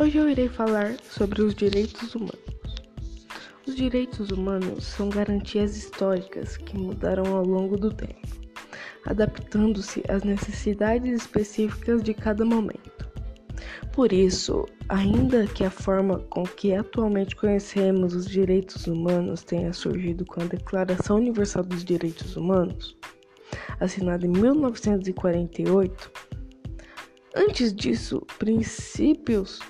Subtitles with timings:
[0.00, 2.32] Hoje eu irei falar sobre os direitos humanos.
[3.66, 8.26] Os direitos humanos são garantias históricas que mudaram ao longo do tempo,
[9.04, 13.10] adaptando-se às necessidades específicas de cada momento.
[13.92, 20.24] Por isso, ainda que a forma com que atualmente conhecemos os direitos humanos tenha surgido
[20.24, 22.96] com a Declaração Universal dos Direitos Humanos,
[23.78, 26.10] assinada em 1948,
[27.36, 29.60] antes disso, princípios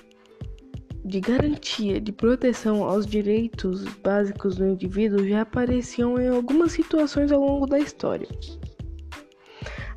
[1.03, 7.41] de garantia de proteção aos direitos básicos do indivíduo já apareciam em algumas situações ao
[7.41, 8.27] longo da história.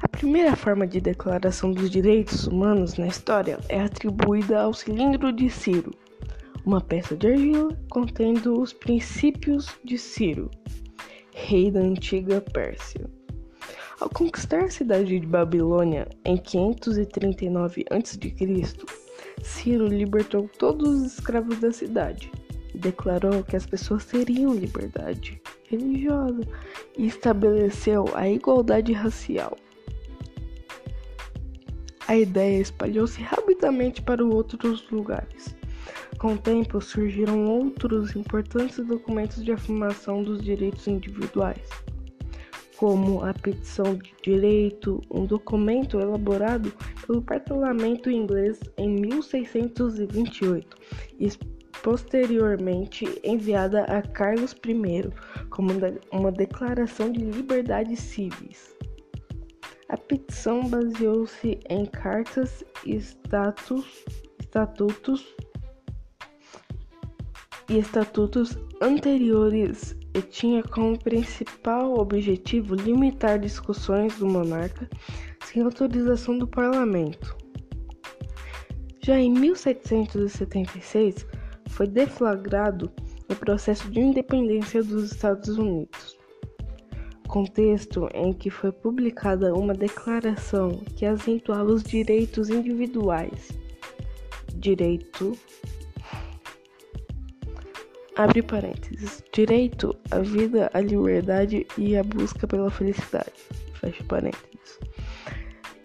[0.00, 5.50] A primeira forma de declaração dos direitos humanos na história é atribuída ao cilindro de
[5.50, 5.92] Ciro,
[6.64, 10.50] uma peça de argila contendo os princípios de Ciro,
[11.32, 13.08] rei da antiga Pérsia.
[14.00, 19.03] Ao conquistar a cidade de Babilônia em 539 a.C.,
[19.42, 22.30] Ciro libertou todos os escravos da cidade
[22.74, 26.42] e declarou que as pessoas teriam liberdade religiosa
[26.96, 29.56] e estabeleceu a igualdade racial.
[32.06, 35.56] A ideia espalhou-se rapidamente para outros lugares.
[36.19, 41.69] Com o tempo surgiram outros importantes documentos de afirmação dos direitos individuais
[42.77, 46.72] como a petição de direito, um documento elaborado
[47.06, 50.77] pelo parlamento inglês em 1628
[51.19, 51.31] e
[51.83, 55.11] posteriormente enviada a Carlos I
[55.50, 55.70] como
[56.12, 58.75] uma declaração de liberdades civis.
[59.88, 64.05] A petição baseou-se em cartas e status,
[64.41, 65.36] estatutos
[67.69, 74.88] e estatutos anteriores e tinha como principal objetivo limitar discussões do monarca
[75.44, 77.36] sem autorização do parlamento.
[79.02, 81.26] Já em 1776
[81.68, 82.90] foi deflagrado
[83.28, 86.16] o processo de independência dos Estados Unidos,
[87.26, 93.50] contexto em que foi publicada uma declaração que acentuava os direitos individuais,
[94.54, 95.36] direito
[98.16, 99.25] Abre parênteses.
[99.32, 103.32] Direito à vida, à liberdade e à busca pela felicidade.
[103.80, 104.78] Fecha parênteses.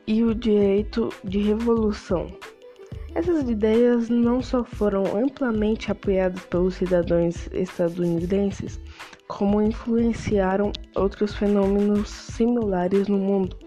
[0.05, 2.27] E o direito de revolução.
[3.15, 8.79] Essas ideias não só foram amplamente apoiadas pelos cidadãos estadunidenses,
[9.27, 13.57] como influenciaram outros fenômenos similares no mundo,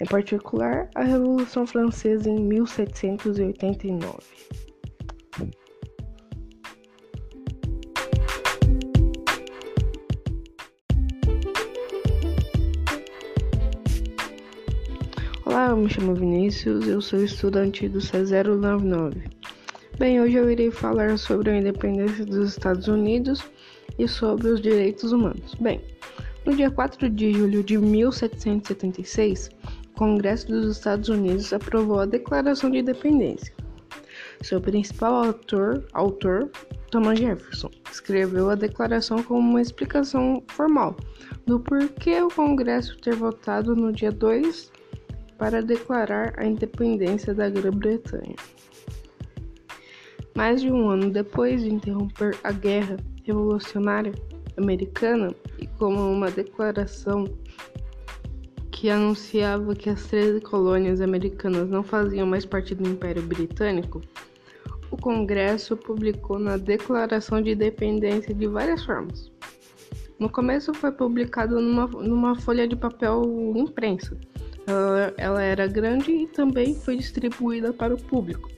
[0.00, 4.18] em particular a Revolução Francesa em 1789.
[15.76, 19.14] Me chamo Vinícius, eu sou estudante do C099.
[19.98, 23.44] Bem, hoje eu irei falar sobre a independência dos Estados Unidos
[23.96, 25.54] e sobre os direitos humanos.
[25.60, 25.80] Bem,
[26.44, 29.50] no dia 4 de julho de 1776,
[29.90, 33.54] o Congresso dos Estados Unidos aprovou a Declaração de Independência.
[34.42, 36.50] Seu principal autor, autor
[36.90, 40.96] Thomas Jefferson, escreveu a declaração como uma explicação formal
[41.46, 44.79] do porquê o Congresso ter votado no dia 2
[45.40, 48.36] para declarar a independência da Grã-Bretanha.
[50.36, 54.12] Mais de um ano depois de interromper a Guerra Revolucionária
[54.58, 57.24] Americana e como uma declaração
[58.70, 64.02] que anunciava que as 13 colônias americanas não faziam mais parte do Império Britânico,
[64.90, 69.32] o Congresso publicou na Declaração de Independência de várias formas.
[70.18, 73.22] No começo foi publicado numa, numa folha de papel
[73.56, 74.18] imprensa,
[75.16, 78.50] ela, era grande e também foi distribuída para o público.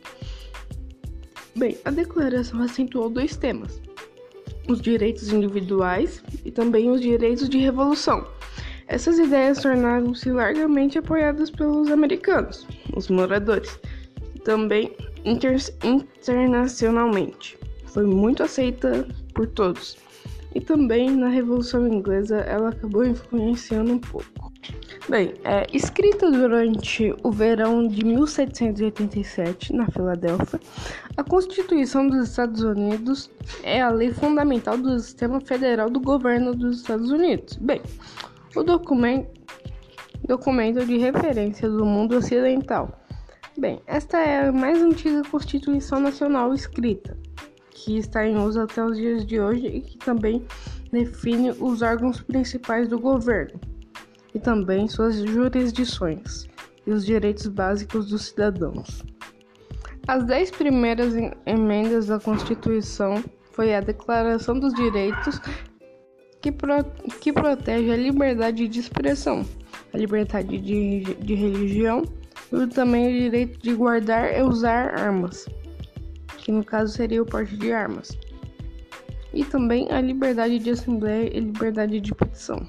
[1.54, 3.80] Bem, a declaração acentuou dois temas:
[4.68, 8.26] os direitos individuais e também os direitos de revolução.
[8.88, 13.78] Essas ideias tornaram-se largamente apoiadas pelos americanos, os moradores,
[14.34, 14.94] e também
[15.24, 17.58] inter internacionalmente.
[17.86, 19.96] Foi muito aceita por todos.
[20.54, 24.52] E também na Revolução Inglesa ela acabou influenciando um pouco.
[25.08, 30.60] Bem, é, escrita durante o verão de 1787 na Filadélfia,
[31.16, 33.28] a Constituição dos Estados Unidos
[33.64, 37.56] é a lei fundamental do sistema federal do governo dos Estados Unidos.
[37.56, 37.82] Bem,
[38.54, 39.28] o documento,
[40.24, 43.00] documento de referência do mundo ocidental.
[43.58, 47.18] Bem, esta é a mais antiga Constituição Nacional escrita,
[47.84, 50.44] que está em uso até os dias de hoje e que também
[50.92, 53.58] define os órgãos principais do governo
[54.34, 56.48] e também suas jurisdições
[56.86, 59.02] e os direitos básicos dos cidadãos.
[60.06, 61.14] As dez primeiras
[61.44, 65.40] emendas da Constituição foi a Declaração dos Direitos
[66.40, 66.84] que, pro,
[67.20, 69.44] que protege a liberdade de expressão,
[69.92, 72.02] a liberdade de, de religião
[72.52, 75.46] e também o direito de guardar e usar armas,
[76.42, 78.18] que no caso seria o porte de armas,
[79.32, 82.66] e também a liberdade de assembleia e liberdade de petição.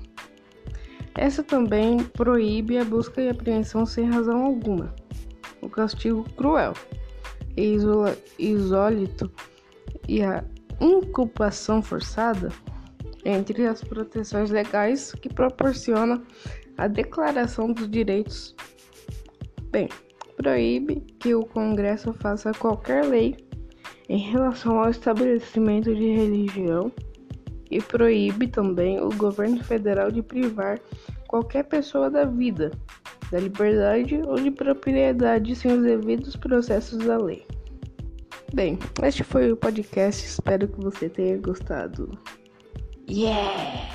[1.16, 4.94] Essa também proíbe a busca e apreensão sem razão alguma,
[5.62, 6.74] o castigo cruel
[7.58, 7.76] e
[8.40, 9.32] isólito
[10.08, 10.44] e a
[10.80, 12.50] inculpação forçada
[13.26, 16.22] entre as proteções legais que proporciona
[16.78, 18.56] a Declaração dos Direitos.
[19.72, 19.88] Bem,
[20.36, 23.38] proíbe que o Congresso faça qualquer lei
[24.10, 26.92] em relação ao estabelecimento de religião
[27.72, 30.80] e proíbe também o governo federal de privar
[31.28, 32.72] qualquer pessoa da vida,
[33.32, 37.46] da liberdade ou de propriedade sem os devidos processos da lei.
[38.54, 42.12] Bem, este foi o podcast, espero que você tenha gostado.
[43.10, 43.93] Yeah!